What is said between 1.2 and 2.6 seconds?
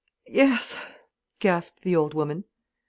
gasped the old woman.